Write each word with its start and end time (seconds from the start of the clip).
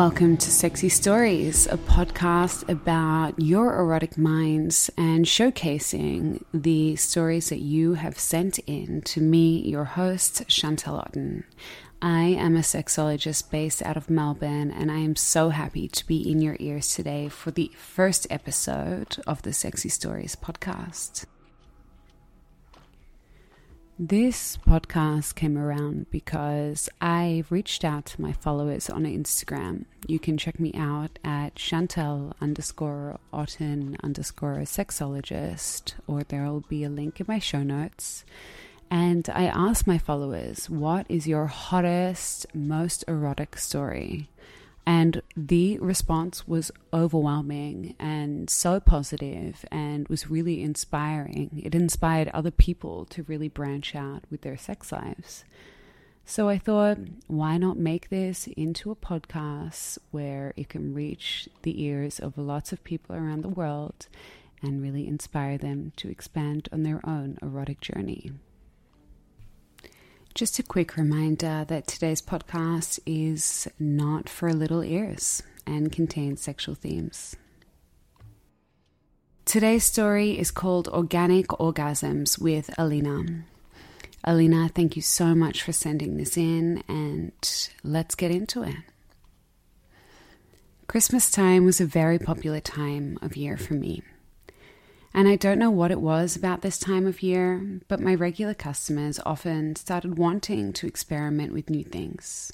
Welcome 0.00 0.38
to 0.38 0.50
Sexy 0.50 0.88
Stories, 0.88 1.66
a 1.66 1.76
podcast 1.76 2.66
about 2.70 3.38
your 3.38 3.78
erotic 3.78 4.16
minds 4.16 4.88
and 4.96 5.26
showcasing 5.26 6.42
the 6.54 6.96
stories 6.96 7.50
that 7.50 7.58
you 7.58 7.92
have 7.92 8.18
sent 8.18 8.58
in 8.60 9.02
to 9.02 9.20
me, 9.20 9.58
your 9.58 9.84
host, 9.84 10.50
Chantelle 10.50 10.96
Otten. 11.00 11.44
I 12.00 12.22
am 12.22 12.56
a 12.56 12.60
sexologist 12.60 13.50
based 13.50 13.82
out 13.82 13.98
of 13.98 14.08
Melbourne, 14.08 14.70
and 14.70 14.90
I 14.90 15.00
am 15.00 15.16
so 15.16 15.50
happy 15.50 15.86
to 15.88 16.06
be 16.06 16.30
in 16.30 16.40
your 16.40 16.56
ears 16.60 16.94
today 16.94 17.28
for 17.28 17.50
the 17.50 17.70
first 17.76 18.26
episode 18.30 19.18
of 19.26 19.42
the 19.42 19.52
Sexy 19.52 19.90
Stories 19.90 20.34
podcast. 20.34 21.26
This 24.02 24.56
podcast 24.56 25.34
came 25.34 25.58
around 25.58 26.06
because 26.10 26.88
I 27.02 27.44
reached 27.50 27.84
out 27.84 28.06
to 28.06 28.22
my 28.22 28.32
followers 28.32 28.88
on 28.88 29.02
Instagram. 29.02 29.84
You 30.06 30.18
can 30.18 30.38
check 30.38 30.58
me 30.58 30.72
out 30.74 31.18
at 31.22 31.58
Chantelle 31.58 32.34
underscore 32.40 33.20
Otten 33.30 33.98
underscore 34.02 34.56
sexologist, 34.60 35.92
or 36.06 36.22
there 36.22 36.44
will 36.44 36.64
be 36.66 36.82
a 36.82 36.88
link 36.88 37.20
in 37.20 37.26
my 37.28 37.38
show 37.38 37.62
notes. 37.62 38.24
And 38.90 39.28
I 39.34 39.44
asked 39.44 39.86
my 39.86 39.98
followers, 39.98 40.70
what 40.70 41.04
is 41.10 41.28
your 41.28 41.48
hottest, 41.48 42.46
most 42.54 43.04
erotic 43.06 43.58
story? 43.58 44.30
And 44.90 45.22
the 45.36 45.78
response 45.78 46.48
was 46.48 46.72
overwhelming 46.92 47.94
and 48.00 48.50
so 48.50 48.80
positive 48.80 49.64
and 49.70 50.08
was 50.08 50.28
really 50.28 50.64
inspiring. 50.64 51.62
It 51.62 51.76
inspired 51.76 52.26
other 52.34 52.50
people 52.50 53.04
to 53.10 53.22
really 53.22 53.46
branch 53.46 53.94
out 53.94 54.24
with 54.32 54.40
their 54.40 54.56
sex 54.56 54.90
lives. 54.90 55.44
So 56.24 56.48
I 56.48 56.58
thought, 56.58 56.98
why 57.28 57.56
not 57.56 57.78
make 57.78 58.08
this 58.08 58.48
into 58.48 58.90
a 58.90 58.96
podcast 58.96 59.98
where 60.10 60.54
it 60.56 60.68
can 60.68 60.92
reach 60.92 61.48
the 61.62 61.84
ears 61.84 62.18
of 62.18 62.36
lots 62.36 62.72
of 62.72 62.82
people 62.82 63.14
around 63.14 63.42
the 63.42 63.48
world 63.48 64.08
and 64.60 64.82
really 64.82 65.06
inspire 65.06 65.56
them 65.56 65.92
to 65.98 66.08
expand 66.08 66.68
on 66.72 66.82
their 66.82 67.00
own 67.06 67.38
erotic 67.40 67.80
journey? 67.80 68.32
Just 70.34 70.60
a 70.60 70.62
quick 70.62 70.96
reminder 70.96 71.64
that 71.66 71.88
today's 71.88 72.22
podcast 72.22 73.00
is 73.04 73.68
not 73.80 74.28
for 74.28 74.52
little 74.52 74.82
ears 74.82 75.42
and 75.66 75.90
contains 75.90 76.40
sexual 76.40 76.76
themes. 76.76 77.34
Today's 79.44 79.84
story 79.84 80.38
is 80.38 80.52
called 80.52 80.86
Organic 80.88 81.48
Orgasms 81.48 82.40
with 82.40 82.70
Elena. 82.78 83.44
Elena, 84.24 84.68
thank 84.68 84.94
you 84.94 85.02
so 85.02 85.34
much 85.34 85.62
for 85.62 85.72
sending 85.72 86.16
this 86.16 86.36
in, 86.36 86.84
and 86.86 87.32
let's 87.82 88.14
get 88.14 88.30
into 88.30 88.62
it. 88.62 88.76
Christmas 90.86 91.30
time 91.30 91.64
was 91.64 91.80
a 91.80 91.86
very 91.86 92.20
popular 92.20 92.60
time 92.60 93.18
of 93.20 93.36
year 93.36 93.56
for 93.56 93.74
me. 93.74 94.02
And 95.12 95.26
I 95.26 95.36
don't 95.36 95.58
know 95.58 95.70
what 95.70 95.90
it 95.90 96.00
was 96.00 96.36
about 96.36 96.62
this 96.62 96.78
time 96.78 97.06
of 97.06 97.22
year, 97.22 97.80
but 97.88 98.00
my 98.00 98.14
regular 98.14 98.54
customers 98.54 99.18
often 99.26 99.74
started 99.74 100.18
wanting 100.18 100.72
to 100.74 100.86
experiment 100.86 101.52
with 101.52 101.68
new 101.68 101.82
things. 101.82 102.52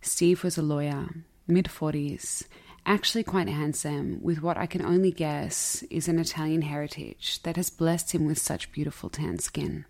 Steve 0.00 0.42
was 0.42 0.56
a 0.56 0.62
lawyer, 0.62 1.08
mid 1.46 1.66
40s, 1.66 2.44
actually 2.86 3.22
quite 3.22 3.48
handsome, 3.48 4.18
with 4.22 4.42
what 4.42 4.56
I 4.56 4.66
can 4.66 4.84
only 4.84 5.10
guess 5.10 5.82
is 5.90 6.08
an 6.08 6.18
Italian 6.18 6.62
heritage 6.62 7.42
that 7.42 7.56
has 7.56 7.70
blessed 7.70 8.12
him 8.14 8.26
with 8.26 8.38
such 8.38 8.72
beautiful 8.72 9.10
tan 9.10 9.38
skin. 9.38 9.84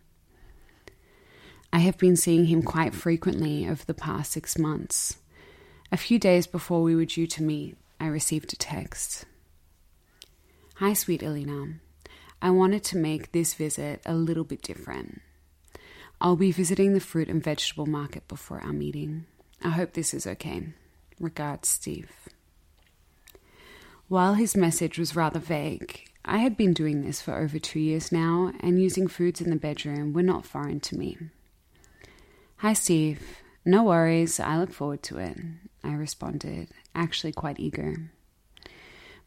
I 1.72 1.78
have 1.78 1.96
been 1.96 2.16
seeing 2.16 2.46
him 2.46 2.62
quite 2.62 2.92
frequently 2.92 3.66
over 3.66 3.84
the 3.84 3.94
past 3.94 4.32
six 4.32 4.58
months. 4.58 5.16
A 5.90 5.96
few 5.96 6.18
days 6.18 6.46
before 6.46 6.82
we 6.82 6.94
were 6.94 7.06
due 7.06 7.26
to 7.28 7.42
meet, 7.42 7.76
I 7.98 8.08
received 8.08 8.52
a 8.52 8.56
text. 8.56 9.24
Hi, 10.76 10.94
sweet 10.94 11.22
Elena. 11.22 11.74
I 12.40 12.50
wanted 12.50 12.82
to 12.84 12.96
make 12.96 13.30
this 13.30 13.52
visit 13.52 14.00
a 14.06 14.14
little 14.14 14.42
bit 14.42 14.62
different. 14.62 15.20
I'll 16.18 16.34
be 16.34 16.50
visiting 16.50 16.94
the 16.94 17.00
fruit 17.00 17.28
and 17.28 17.44
vegetable 17.44 17.86
market 17.86 18.26
before 18.26 18.58
our 18.60 18.72
meeting. 18.72 19.26
I 19.62 19.68
hope 19.68 19.92
this 19.92 20.14
is 20.14 20.26
okay. 20.26 20.68
Regards, 21.20 21.68
Steve. 21.68 22.10
While 24.08 24.34
his 24.34 24.56
message 24.56 24.98
was 24.98 25.14
rather 25.14 25.38
vague, 25.38 26.08
I 26.24 26.38
had 26.38 26.56
been 26.56 26.72
doing 26.72 27.02
this 27.02 27.20
for 27.20 27.34
over 27.34 27.58
two 27.58 27.78
years 27.78 28.10
now, 28.10 28.52
and 28.60 28.80
using 28.80 29.08
foods 29.08 29.42
in 29.42 29.50
the 29.50 29.56
bedroom 29.56 30.14
were 30.14 30.22
not 30.22 30.46
foreign 30.46 30.80
to 30.80 30.96
me. 30.96 31.18
Hi, 32.56 32.72
Steve. 32.72 33.20
No 33.64 33.84
worries, 33.84 34.40
I 34.40 34.58
look 34.58 34.72
forward 34.72 35.02
to 35.04 35.18
it, 35.18 35.36
I 35.84 35.92
responded, 35.92 36.68
actually 36.94 37.32
quite 37.32 37.60
eager. 37.60 38.10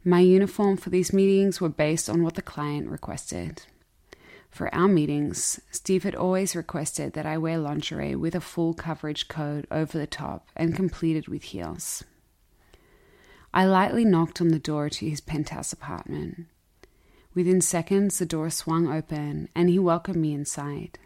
My 0.07 0.19
uniform 0.19 0.77
for 0.77 0.91
these 0.91 1.11
meetings 1.11 1.59
were 1.59 1.67
based 1.67 2.11
on 2.11 2.21
what 2.21 2.35
the 2.35 2.43
client 2.43 2.91
requested. 2.91 3.63
For 4.51 4.73
our 4.73 4.88
meetings, 4.88 5.59
Steve 5.71 6.03
had 6.03 6.13
always 6.13 6.55
requested 6.55 7.13
that 7.13 7.25
I 7.25 7.39
wear 7.39 7.57
lingerie 7.57 8.16
with 8.16 8.35
a 8.35 8.39
full 8.39 8.75
coverage 8.75 9.27
coat 9.27 9.66
over 9.71 9.97
the 9.97 10.05
top 10.05 10.47
and 10.55 10.75
completed 10.75 11.27
with 11.27 11.41
heels. 11.41 12.03
I 13.51 13.66
lightly 13.66 14.05
knocked 14.05 14.41
on 14.41 14.49
the 14.49 14.59
door 14.59 14.91
to 14.91 15.09
his 15.09 15.21
penthouse 15.21 15.73
apartment. 15.73 16.45
Within 17.33 17.59
seconds, 17.59 18.19
the 18.19 18.27
door 18.27 18.51
swung 18.51 18.87
open 18.87 19.49
and 19.55 19.69
he 19.69 19.79
welcomed 19.79 20.17
me 20.17 20.35
inside. 20.35 20.99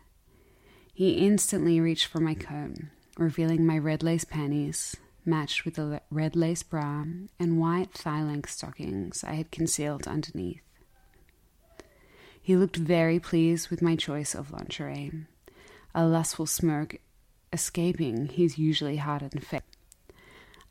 He 0.94 1.26
instantly 1.26 1.80
reached 1.80 2.08
for 2.08 2.20
my 2.20 2.34
coat, 2.34 2.76
revealing 3.18 3.66
my 3.66 3.78
red 3.78 4.04
lace 4.04 4.26
panties, 4.26 4.98
matched 5.30 5.66
with 5.66 5.78
a 5.78 6.02
red 6.10 6.36
lace 6.36 6.64
bra 6.64 7.06
and 7.40 7.60
white 7.60 7.94
thigh 7.94 8.24
length 8.24 8.50
stockings 8.50 9.24
I 9.24 9.34
had 9.34 9.52
concealed 9.52 10.08
underneath. 10.08 10.62
He 12.42 12.56
looked 12.56 12.78
very 12.78 13.20
pleased 13.20 13.70
with 13.70 13.82
my 13.82 13.96
choice 13.96 14.34
of 14.34 14.52
lingerie, 14.52 15.12
a 15.94 16.06
lustful 16.06 16.46
smirk 16.46 17.00
escaping 17.54 18.28
his 18.28 18.58
usually 18.58 18.98
hardened 18.98 19.46
face. 19.46 19.62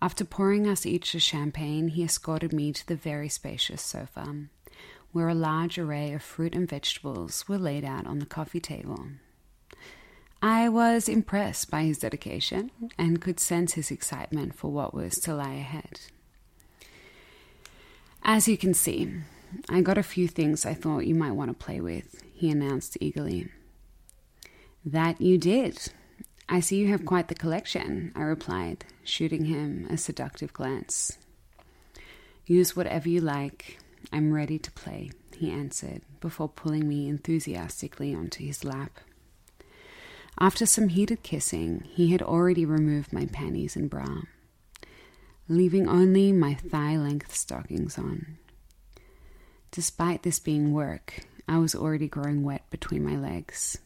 After 0.01 0.25
pouring 0.25 0.69
us 0.69 0.87
each 0.87 1.15
a 1.15 1.21
champagne, 1.21 1.89
he 1.89 2.05
escorted 2.05 2.53
me 2.53 2.73
to 2.73 2.87
the 2.87 2.97
very 2.97 3.29
spacious 3.29 3.83
sofa, 3.83 4.47
where 5.13 5.29
a 5.29 5.35
large 5.35 5.79
array 5.79 6.13
of 6.13 6.23
fruit 6.23 6.55
and 6.55 6.69
vegetables 6.69 7.49
were 7.49 7.59
laid 7.59 7.85
out 7.85 8.07
on 8.07 8.21
the 8.21 8.27
coffee 8.27 8.61
table. 8.61 9.07
I 10.41 10.69
was 10.69 11.09
impressed 11.09 11.69
by 11.69 11.82
his 11.82 11.99
dedication 11.99 12.71
and 12.97 13.21
could 13.21 13.41
sense 13.41 13.75
his 13.75 13.91
excitement 13.91 14.54
for 14.54 14.71
what 14.71 14.94
was 14.94 15.15
to 15.21 15.34
lie 15.34 15.54
ahead. 15.54 16.00
As 18.22 18.47
you 18.47 18.56
can 18.56 18.72
see, 18.72 19.12
I 19.69 19.81
got 19.81 19.98
a 19.98 20.03
few 20.03 20.28
things 20.28 20.65
I 20.65 20.75
thought 20.75 21.06
you 21.06 21.15
might 21.15 21.32
want 21.32 21.50
to 21.50 21.65
play 21.65 21.81
with, 21.81 22.22
he 22.34 22.50
announced 22.50 22.97
eagerly. 23.00 23.48
That 24.84 25.21
you 25.21 25.38
did. 25.38 25.93
I 26.48 26.60
see 26.60 26.77
you 26.77 26.88
have 26.88 27.04
quite 27.04 27.28
the 27.28 27.34
collection, 27.34 28.12
I 28.15 28.22
replied, 28.22 28.84
shooting 29.03 29.47
him 29.47 29.87
a 29.91 29.97
seductive 29.97 30.53
glance. 30.53 31.19
Use 32.47 32.77
whatever 32.77 33.09
you 33.09 33.21
like. 33.21 33.78
I'm 34.12 34.32
ready 34.32 34.59
to 34.60 34.71
play, 34.71 35.10
he 35.37 35.50
answered, 35.50 36.03
before 36.21 36.48
pulling 36.48 36.88
me 36.88 37.09
enthusiastically 37.09 38.15
onto 38.15 38.44
his 38.44 38.65
lap. 38.65 39.00
After 40.41 40.66
some 40.66 40.88
heated 40.88 41.25
kissing, 41.25 41.82
he 41.88 42.12
had 42.12 42.22
already 42.22 42.65
removed 42.65 43.12
my 43.12 43.26
panties 43.26 43.75
and 43.75 43.91
bra, 43.91 44.22
leaving 45.49 45.88
only 45.88 46.32
my 46.32 46.54
thigh 46.54 46.97
length 46.97 47.34
stockings 47.34 47.98
on. 47.98 48.39
Despite 49.72 50.22
this 50.22 50.39
being 50.39 50.72
work, 50.72 51.27
I 51.48 51.59
was 51.59 51.74
already 51.74 52.07
growing 52.07 52.45
wet 52.45 52.71
between 52.71 53.04
my 53.04 53.16
legs. 53.16 53.78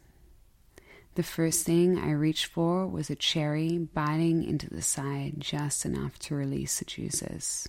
The 1.15 1.23
first 1.23 1.65
thing 1.65 1.97
I 1.97 2.11
reached 2.11 2.45
for 2.45 2.85
was 2.85 3.09
a 3.09 3.15
cherry 3.15 3.77
biting 3.77 4.43
into 4.43 4.69
the 4.69 4.81
side 4.81 5.35
just 5.39 5.85
enough 5.85 6.19
to 6.19 6.35
release 6.35 6.79
the 6.79 6.85
juices. 6.85 7.67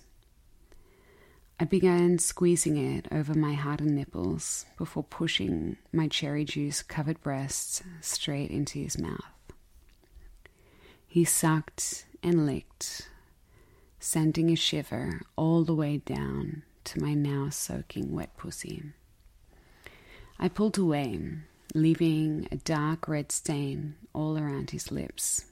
I 1.57 1.63
began 1.63 2.19
squeezing 2.19 2.75
it 2.75 3.07
over 3.13 3.33
my 3.33 3.53
hardened 3.53 3.95
nipples 3.95 4.65
before 4.77 5.03
pushing 5.03 5.77
my 5.93 6.09
cherry 6.09 6.43
juice 6.43 6.81
covered 6.81 7.21
breasts 7.21 7.81
straight 8.01 8.51
into 8.51 8.79
his 8.79 8.99
mouth. 8.99 9.23
He 11.07 11.23
sucked 11.23 12.07
and 12.21 12.45
licked, 12.45 13.07
sending 14.01 14.49
a 14.49 14.55
shiver 14.55 15.21
all 15.37 15.63
the 15.63 15.73
way 15.73 15.99
down 15.99 16.63
to 16.83 17.01
my 17.01 17.13
now 17.13 17.47
soaking 17.49 18.13
wet 18.13 18.35
pussy. 18.35 18.83
I 20.37 20.49
pulled 20.49 20.77
away, 20.77 21.21
leaving 21.73 22.49
a 22.51 22.57
dark 22.57 23.07
red 23.07 23.31
stain 23.31 23.95
all 24.11 24.37
around 24.37 24.71
his 24.71 24.91
lips. 24.91 25.45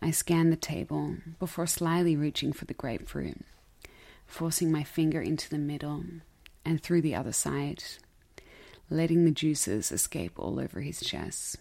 I 0.00 0.12
scanned 0.12 0.52
the 0.52 0.56
table 0.56 1.16
before 1.40 1.66
slyly 1.66 2.14
reaching 2.14 2.52
for 2.52 2.66
the 2.66 2.74
grapefruit 2.74 3.44
forcing 4.28 4.70
my 4.70 4.84
finger 4.84 5.20
into 5.20 5.50
the 5.50 5.58
middle 5.58 6.04
and 6.64 6.80
through 6.80 7.02
the 7.02 7.14
other 7.14 7.32
side, 7.32 7.82
letting 8.88 9.24
the 9.24 9.32
juices 9.32 9.90
escape 9.90 10.38
all 10.38 10.60
over 10.60 10.80
his 10.80 11.00
chest. 11.00 11.56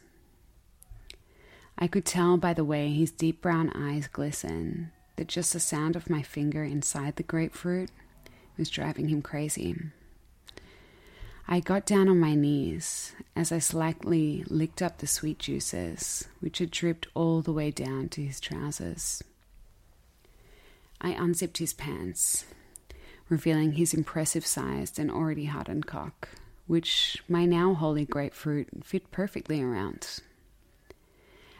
I 1.79 1.87
could 1.87 2.05
tell 2.05 2.37
by 2.37 2.53
the 2.53 2.65
way 2.65 2.91
his 2.91 3.11
deep 3.11 3.41
brown 3.41 3.71
eyes 3.73 4.07
glistened 4.07 4.89
that 5.15 5.27
just 5.27 5.53
the 5.53 5.59
sound 5.59 5.95
of 5.95 6.09
my 6.09 6.21
finger 6.21 6.63
inside 6.63 7.15
the 7.15 7.23
grapefruit 7.23 7.89
was 8.57 8.69
driving 8.69 9.09
him 9.09 9.21
crazy. 9.21 9.75
I 11.47 11.61
got 11.61 11.85
down 11.85 12.09
on 12.09 12.19
my 12.19 12.35
knees 12.35 13.15
as 13.35 13.51
I 13.53 13.59
slightly 13.59 14.43
licked 14.47 14.81
up 14.81 14.97
the 14.97 15.07
sweet 15.07 15.39
juices, 15.39 16.27
which 16.41 16.57
had 16.57 16.71
dripped 16.71 17.07
all 17.13 17.41
the 17.41 17.53
way 17.53 17.71
down 17.71 18.09
to 18.09 18.21
his 18.21 18.41
trousers. 18.41 19.23
I 20.99 21.11
unzipped 21.11 21.59
his 21.59 21.73
pants, 21.73 22.45
revealing 23.29 23.73
his 23.73 23.93
impressive 23.93 24.45
sized 24.45 24.97
and 24.99 25.11
already 25.11 25.45
hardened 25.45 25.85
cock, 25.85 26.29
which 26.65 27.21
my 27.27 27.45
now 27.45 27.73
holey 27.73 28.07
grapefruit 28.07 28.67
fit 28.83 29.11
perfectly 29.11 29.61
around. 29.61 30.21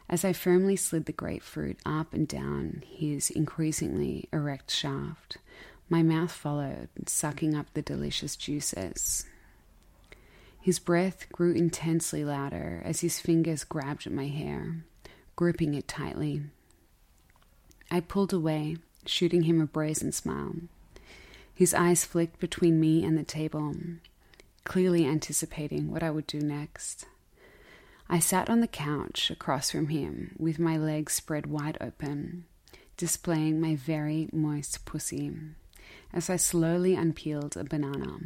As 0.10 0.24
I 0.24 0.31
firmly 0.31 0.78
slid 0.78 1.06
the 1.06 1.12
grapefruit 1.12 1.78
up 1.86 2.14
and 2.14 2.28
down 2.28 2.84
his 2.88 3.30
increasingly 3.30 4.30
erect 4.31 4.72
shaft, 4.72 5.38
my 5.90 6.02
mouth 6.02 6.31
followed, 6.31 6.90
sucking 7.06 7.56
up 7.56 7.68
the 7.74 7.81
delicious 7.81 8.36
juices. 8.36 9.25
His 10.62 10.80
breath 10.80 11.28
grew 11.31 11.54
intensely 11.54 12.25
louder 12.25 12.81
as 12.84 13.02
his 13.02 13.20
fingers 13.20 13.63
grabbed 13.63 14.06
at 14.06 14.13
my 14.13 14.28
hair, 14.28 14.84
gripping 15.36 15.74
it 15.74 15.88
tightly. 15.88 16.44
I 17.90 18.02
pulled 18.02 18.34
away, 18.34 18.78
shooting 19.06 19.44
him 19.44 19.62
a 19.62 19.66
brazen 19.66 20.12
smile. 20.12 20.56
His 21.57 21.74
eyes 21.74 22.06
flicked 22.06 22.39
between 22.39 22.80
me 22.80 23.04
and 23.04 23.18
the 23.18 23.24
table, 23.24 23.75
clearly 24.63 25.07
anticipating 25.07 25.89
what 25.89 26.04
I 26.04 26.12
would 26.12 26.27
do 26.27 26.39
next. 26.39 27.07
I 28.07 28.19
sat 28.19 28.48
on 28.48 28.59
the 28.59 28.68
couch 28.68 29.31
across 29.31 29.71
from 29.71 29.88
him 29.88 30.36
with 30.38 30.59
my 30.59 30.77
legs 30.77 31.13
spread 31.13 31.48
wide 31.48 31.75
open, 31.81 32.45
displaying 32.95 33.59
my 33.59 33.75
very 33.75 34.30
moist 34.31 34.86
pussy 34.86 35.33
as 36.13 36.30
I 36.30 36.36
slowly 36.36 36.95
unpeeled 36.95 37.57
a 37.57 37.63
banana. 37.63 38.19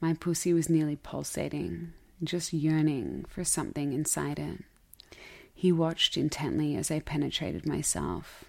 My 0.00 0.14
pussy 0.14 0.52
was 0.52 0.70
nearly 0.70 0.94
pulsating, 0.94 1.94
just 2.22 2.52
yearning 2.52 3.24
for 3.28 3.42
something 3.42 3.92
inside 3.92 4.38
it. 4.38 4.60
He 5.52 5.72
watched 5.72 6.16
intently 6.16 6.76
as 6.76 6.92
I 6.92 7.00
penetrated 7.00 7.66
myself, 7.66 8.44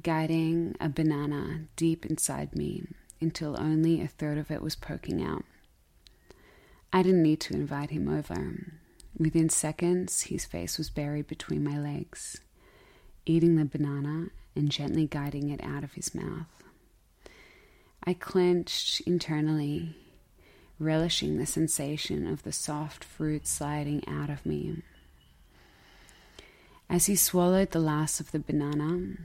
guiding 0.00 0.76
a 0.80 0.88
banana 0.88 1.62
deep 1.76 2.06
inside 2.06 2.54
me 2.56 2.86
until 3.20 3.60
only 3.60 4.00
a 4.00 4.08
third 4.08 4.38
of 4.38 4.50
it 4.50 4.62
was 4.62 4.74
poking 4.74 5.22
out. 5.22 5.44
I 6.92 7.02
didn't 7.02 7.22
need 7.22 7.40
to 7.40 7.54
invite 7.54 7.90
him 7.90 8.08
over. 8.08 8.74
Within 9.18 9.48
seconds, 9.48 10.22
his 10.22 10.44
face 10.44 10.78
was 10.78 10.90
buried 10.90 11.26
between 11.26 11.62
my 11.64 11.78
legs, 11.78 12.40
eating 13.26 13.56
the 13.56 13.64
banana 13.64 14.28
and 14.56 14.70
gently 14.70 15.06
guiding 15.06 15.50
it 15.50 15.62
out 15.62 15.84
of 15.84 15.94
his 15.94 16.14
mouth. 16.14 16.46
I 18.04 18.14
clenched 18.14 19.00
internally, 19.02 19.96
relishing 20.78 21.38
the 21.38 21.46
sensation 21.46 22.26
of 22.26 22.42
the 22.42 22.52
soft 22.52 23.04
fruit 23.04 23.46
sliding 23.46 24.02
out 24.08 24.28
of 24.28 24.44
me. 24.44 24.82
As 26.90 27.06
he 27.06 27.16
swallowed 27.16 27.70
the 27.70 27.78
last 27.78 28.20
of 28.20 28.32
the 28.32 28.40
banana, 28.40 29.16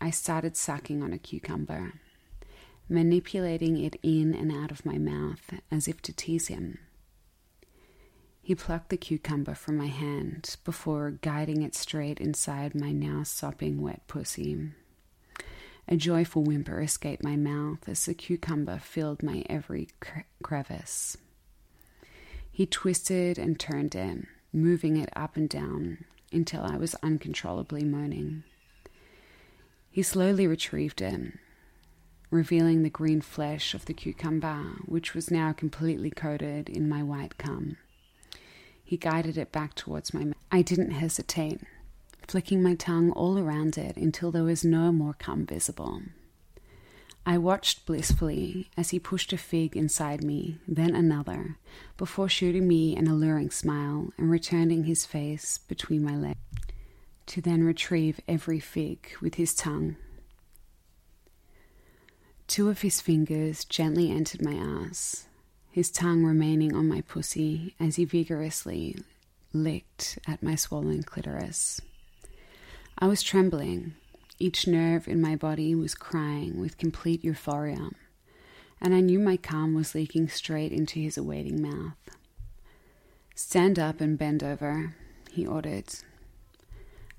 I 0.00 0.10
started 0.10 0.56
sucking 0.56 1.02
on 1.02 1.12
a 1.12 1.18
cucumber, 1.18 1.94
manipulating 2.88 3.78
it 3.82 3.96
in 4.02 4.34
and 4.34 4.52
out 4.52 4.70
of 4.70 4.84
my 4.84 4.98
mouth 4.98 5.54
as 5.70 5.88
if 5.88 6.02
to 6.02 6.12
tease 6.12 6.48
him. 6.48 6.78
He 8.42 8.54
plucked 8.54 8.90
the 8.90 8.98
cucumber 8.98 9.54
from 9.54 9.78
my 9.78 9.86
hand 9.86 10.56
before 10.64 11.18
guiding 11.22 11.62
it 11.62 11.74
straight 11.74 12.20
inside 12.20 12.74
my 12.74 12.92
now 12.92 13.22
sopping 13.22 13.80
wet 13.80 14.06
pussy. 14.06 14.72
A 15.88 15.96
joyful 15.96 16.42
whimper 16.42 16.80
escaped 16.82 17.24
my 17.24 17.36
mouth 17.36 17.88
as 17.88 18.04
the 18.04 18.12
cucumber 18.12 18.78
filled 18.78 19.22
my 19.22 19.44
every 19.48 19.88
crevice. 20.42 21.16
He 22.50 22.66
twisted 22.66 23.38
and 23.38 23.58
turned 23.58 23.94
it, 23.94 24.26
moving 24.52 24.96
it 24.96 25.08
up 25.16 25.36
and 25.36 25.48
down 25.48 26.04
until 26.32 26.62
I 26.62 26.76
was 26.76 26.94
uncontrollably 27.02 27.84
moaning. 27.84 28.44
He 29.94 30.02
slowly 30.02 30.48
retrieved 30.48 31.00
it, 31.02 31.38
revealing 32.28 32.82
the 32.82 32.90
green 32.90 33.20
flesh 33.20 33.74
of 33.74 33.84
the 33.84 33.94
cucumber, 33.94 34.80
which 34.86 35.14
was 35.14 35.30
now 35.30 35.52
completely 35.52 36.10
coated 36.10 36.68
in 36.68 36.88
my 36.88 37.00
white 37.00 37.38
cum. 37.38 37.76
He 38.82 38.96
guided 38.96 39.38
it 39.38 39.52
back 39.52 39.76
towards 39.76 40.12
my 40.12 40.24
mouth. 40.24 40.34
I 40.50 40.62
didn't 40.62 40.90
hesitate 40.90 41.60
flicking 42.26 42.60
my 42.60 42.74
tongue 42.74 43.12
all 43.12 43.38
around 43.38 43.78
it 43.78 43.96
until 43.96 44.32
there 44.32 44.42
was 44.42 44.64
no 44.64 44.90
more 44.90 45.14
cum 45.14 45.46
visible. 45.46 46.02
I 47.24 47.38
watched 47.38 47.86
blissfully 47.86 48.70
as 48.76 48.90
he 48.90 48.98
pushed 48.98 49.32
a 49.32 49.38
fig 49.38 49.76
inside 49.76 50.24
me, 50.24 50.58
then 50.66 50.96
another, 50.96 51.56
before 51.96 52.28
shooting 52.28 52.66
me 52.66 52.96
an 52.96 53.06
alluring 53.06 53.52
smile 53.52 54.12
and 54.18 54.28
returning 54.28 54.86
his 54.86 55.06
face 55.06 55.58
between 55.58 56.02
my 56.02 56.16
legs, 56.16 56.40
to 57.26 57.40
then 57.40 57.64
retrieve 57.64 58.20
every 58.28 58.60
fig 58.60 59.12
with 59.20 59.34
his 59.36 59.54
tongue. 59.54 59.96
Two 62.46 62.68
of 62.68 62.82
his 62.82 63.00
fingers 63.00 63.64
gently 63.64 64.10
entered 64.10 64.42
my 64.42 64.54
ass, 64.54 65.26
his 65.70 65.90
tongue 65.90 66.24
remaining 66.24 66.74
on 66.74 66.88
my 66.88 67.00
pussy 67.00 67.74
as 67.80 67.96
he 67.96 68.04
vigorously 68.04 68.96
licked 69.52 70.18
at 70.26 70.42
my 70.42 70.54
swollen 70.54 71.02
clitoris. 71.02 71.80
I 72.98 73.06
was 73.06 73.22
trembling. 73.22 73.94
Each 74.38 74.66
nerve 74.66 75.08
in 75.08 75.20
my 75.20 75.36
body 75.36 75.74
was 75.74 75.94
crying 75.94 76.60
with 76.60 76.76
complete 76.76 77.24
euphoria, 77.24 77.90
and 78.80 78.94
I 78.94 79.00
knew 79.00 79.18
my 79.18 79.36
cum 79.36 79.74
was 79.74 79.94
leaking 79.94 80.28
straight 80.28 80.72
into 80.72 80.98
his 80.98 81.16
awaiting 81.16 81.62
mouth. 81.62 81.96
Stand 83.34 83.78
up 83.78 84.00
and 84.00 84.18
bend 84.18 84.42
over, 84.42 84.94
he 85.30 85.46
ordered. 85.46 85.86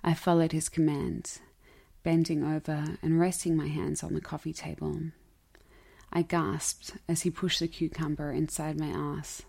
I 0.07 0.13
followed 0.13 0.51
his 0.51 0.69
command, 0.69 1.39
bending 2.03 2.43
over 2.43 2.99
and 3.01 3.19
resting 3.19 3.57
my 3.57 3.65
hands 3.65 4.03
on 4.03 4.13
the 4.13 4.21
coffee 4.21 4.53
table. 4.53 5.01
I 6.13 6.21
gasped 6.21 6.97
as 7.09 7.23
he 7.23 7.31
pushed 7.31 7.59
the 7.59 7.67
cucumber 7.67 8.31
inside 8.31 8.79
my 8.79 8.89
ass, 8.89 9.41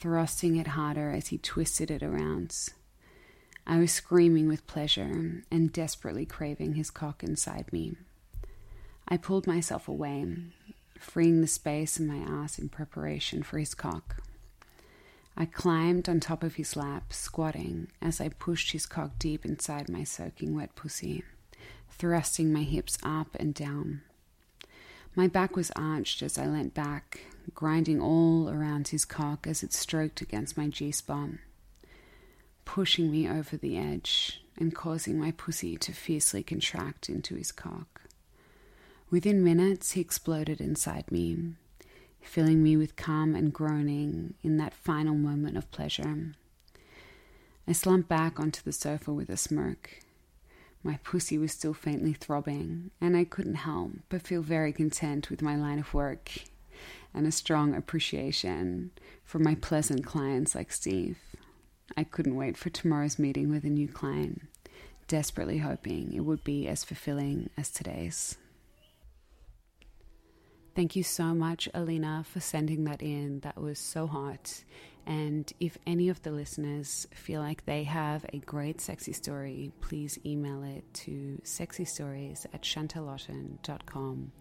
thrusting 0.00 0.56
it 0.56 0.66
harder 0.66 1.10
as 1.12 1.28
he 1.28 1.38
twisted 1.38 1.92
it 1.92 2.02
around. 2.02 2.56
I 3.68 3.78
was 3.78 3.92
screaming 3.92 4.48
with 4.48 4.66
pleasure 4.66 5.44
and 5.48 5.72
desperately 5.72 6.26
craving 6.26 6.74
his 6.74 6.90
cock 6.90 7.22
inside 7.22 7.72
me. 7.72 7.94
I 9.06 9.16
pulled 9.16 9.46
myself 9.46 9.86
away, 9.86 10.26
freeing 10.98 11.40
the 11.40 11.46
space 11.46 12.00
in 12.00 12.08
my 12.08 12.18
ass 12.18 12.58
in 12.58 12.68
preparation 12.68 13.44
for 13.44 13.58
his 13.58 13.74
cock. 13.74 14.24
I 15.36 15.46
climbed 15.46 16.08
on 16.08 16.20
top 16.20 16.42
of 16.42 16.54
his 16.54 16.76
lap, 16.76 17.12
squatting 17.12 17.88
as 18.00 18.20
I 18.20 18.28
pushed 18.28 18.72
his 18.72 18.86
cock 18.86 19.18
deep 19.18 19.44
inside 19.44 19.88
my 19.88 20.04
soaking 20.04 20.54
wet 20.54 20.74
pussy, 20.76 21.24
thrusting 21.90 22.52
my 22.52 22.62
hips 22.62 22.98
up 23.02 23.34
and 23.38 23.52
down. 23.54 24.02
My 25.16 25.28
back 25.28 25.56
was 25.56 25.72
arched 25.76 26.22
as 26.22 26.38
I 26.38 26.46
leant 26.46 26.74
back, 26.74 27.20
grinding 27.54 28.00
all 28.00 28.48
around 28.48 28.88
his 28.88 29.04
cock 29.04 29.46
as 29.46 29.62
it 29.62 29.72
stroked 29.72 30.20
against 30.20 30.56
my 30.56 30.68
G 30.68 30.92
spot 30.92 31.30
pushing 32.64 33.10
me 33.10 33.28
over 33.28 33.56
the 33.56 33.76
edge 33.76 34.42
and 34.56 34.74
causing 34.74 35.18
my 35.18 35.30
pussy 35.32 35.76
to 35.76 35.92
fiercely 35.92 36.42
contract 36.42 37.08
into 37.08 37.34
his 37.34 37.52
cock. 37.52 38.02
Within 39.10 39.44
minutes, 39.44 39.92
he 39.92 40.00
exploded 40.00 40.60
inside 40.60 41.10
me, 41.10 41.54
filling 42.24 42.62
me 42.62 42.76
with 42.76 42.96
calm 42.96 43.34
and 43.34 43.52
groaning 43.52 44.34
in 44.42 44.56
that 44.56 44.74
final 44.74 45.14
moment 45.14 45.56
of 45.56 45.70
pleasure. 45.70 46.34
I 47.66 47.72
slumped 47.72 48.08
back 48.08 48.38
onto 48.38 48.62
the 48.62 48.72
sofa 48.72 49.12
with 49.12 49.30
a 49.30 49.36
smirk. 49.36 50.00
My 50.82 50.98
pussy 51.02 51.38
was 51.38 51.52
still 51.52 51.72
faintly 51.72 52.12
throbbing, 52.12 52.90
and 53.00 53.16
I 53.16 53.24
couldn't 53.24 53.54
help 53.54 53.92
but 54.10 54.22
feel 54.22 54.42
very 54.42 54.72
content 54.72 55.30
with 55.30 55.40
my 55.40 55.56
line 55.56 55.78
of 55.78 55.94
work 55.94 56.30
and 57.14 57.26
a 57.26 57.32
strong 57.32 57.74
appreciation 57.74 58.90
for 59.24 59.38
my 59.38 59.54
pleasant 59.54 60.04
clients 60.04 60.54
like 60.54 60.72
Steve. 60.72 61.16
I 61.96 62.04
couldn't 62.04 62.36
wait 62.36 62.56
for 62.56 62.70
tomorrow's 62.70 63.18
meeting 63.18 63.50
with 63.50 63.64
a 63.64 63.70
new 63.70 63.88
client, 63.88 64.42
desperately 65.08 65.58
hoping 65.58 66.12
it 66.12 66.20
would 66.20 66.44
be 66.44 66.66
as 66.66 66.84
fulfilling 66.84 67.50
as 67.56 67.70
today's. 67.70 68.36
Thank 70.74 70.96
you 70.96 71.04
so 71.04 71.34
much, 71.34 71.68
Elena, 71.72 72.24
for 72.28 72.40
sending 72.40 72.82
that 72.84 73.00
in. 73.00 73.40
That 73.40 73.60
was 73.60 73.78
so 73.78 74.08
hot. 74.08 74.64
And 75.06 75.52
if 75.60 75.78
any 75.86 76.08
of 76.08 76.22
the 76.22 76.32
listeners 76.32 77.06
feel 77.14 77.40
like 77.40 77.64
they 77.64 77.84
have 77.84 78.26
a 78.32 78.38
great 78.38 78.80
sexy 78.80 79.12
story, 79.12 79.70
please 79.80 80.18
email 80.26 80.64
it 80.64 80.82
to 80.94 81.40
sexystories 81.44 82.46
at 82.52 82.62
chantelleotten.com. 82.62 84.32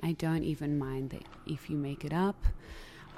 I 0.00 0.12
don't 0.12 0.44
even 0.44 0.78
mind 0.78 1.10
that 1.10 1.24
if 1.46 1.68
you 1.68 1.76
make 1.76 2.04
it 2.06 2.12
up. 2.14 2.42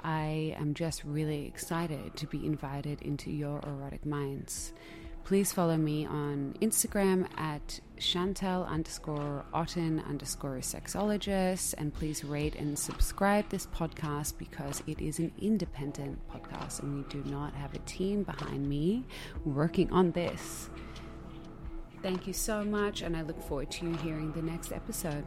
I 0.03 0.55
am 0.59 0.73
just 0.73 1.03
really 1.03 1.45
excited 1.47 2.17
to 2.17 2.27
be 2.27 2.45
invited 2.45 3.01
into 3.01 3.31
your 3.31 3.61
erotic 3.65 4.05
minds. 4.05 4.73
Please 5.25 5.51
follow 5.51 5.75
me 5.75 6.05
on 6.05 6.53
Instagram 6.61 7.27
at 7.35 7.79
Chantelle 7.97 8.63
underscore 8.65 9.43
Otten 9.51 9.99
underscore 10.07 10.57
sexologist. 10.57 11.73
And 11.79 11.91
please 11.91 12.23
rate 12.23 12.53
and 12.53 12.77
subscribe 12.77 13.49
this 13.49 13.65
podcast 13.65 14.37
because 14.37 14.83
it 14.85 15.01
is 15.01 15.17
an 15.17 15.31
independent 15.41 16.19
podcast 16.29 16.83
and 16.83 16.95
we 16.95 17.09
do 17.09 17.27
not 17.27 17.55
have 17.55 17.73
a 17.73 17.79
team 17.79 18.21
behind 18.21 18.69
me 18.69 19.03
working 19.45 19.91
on 19.91 20.11
this. 20.11 20.69
Thank 22.03 22.27
you 22.27 22.33
so 22.33 22.63
much, 22.63 23.01
and 23.01 23.17
I 23.17 23.23
look 23.23 23.41
forward 23.41 23.71
to 23.71 23.87
you 23.87 23.95
hearing 23.95 24.31
the 24.33 24.43
next 24.43 24.71
episode. 24.71 25.25